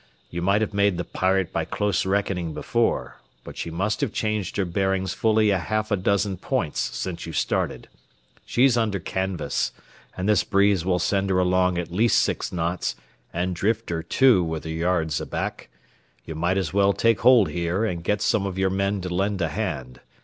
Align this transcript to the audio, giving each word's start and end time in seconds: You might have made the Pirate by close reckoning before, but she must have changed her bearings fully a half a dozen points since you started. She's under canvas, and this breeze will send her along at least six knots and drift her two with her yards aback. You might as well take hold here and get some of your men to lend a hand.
You 0.31 0.41
might 0.41 0.61
have 0.61 0.73
made 0.73 0.97
the 0.97 1.03
Pirate 1.03 1.53
by 1.53 1.63
close 1.63 2.07
reckoning 2.07 2.55
before, 2.55 3.21
but 3.43 3.55
she 3.55 3.69
must 3.69 4.01
have 4.01 4.11
changed 4.11 4.57
her 4.57 4.65
bearings 4.65 5.13
fully 5.13 5.51
a 5.51 5.59
half 5.59 5.91
a 5.91 5.95
dozen 5.95 6.37
points 6.37 6.79
since 6.97 7.27
you 7.27 7.33
started. 7.33 7.87
She's 8.43 8.75
under 8.77 8.97
canvas, 8.99 9.71
and 10.17 10.27
this 10.27 10.43
breeze 10.43 10.83
will 10.83 10.97
send 10.97 11.29
her 11.29 11.37
along 11.37 11.77
at 11.77 11.91
least 11.91 12.17
six 12.17 12.51
knots 12.51 12.95
and 13.31 13.55
drift 13.55 13.91
her 13.91 14.01
two 14.01 14.43
with 14.43 14.63
her 14.63 14.71
yards 14.71 15.21
aback. 15.21 15.69
You 16.25 16.33
might 16.33 16.57
as 16.57 16.73
well 16.73 16.93
take 16.93 17.19
hold 17.19 17.49
here 17.49 17.85
and 17.85 18.03
get 18.03 18.23
some 18.23 18.47
of 18.47 18.57
your 18.57 18.71
men 18.71 19.01
to 19.01 19.09
lend 19.09 19.39
a 19.39 19.49
hand. 19.49 19.99